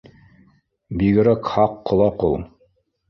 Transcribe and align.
Бигерәк 1.03 1.51
һаҡ 1.57 1.77
ҡолаҡ 1.91 2.27
ул 2.31 2.41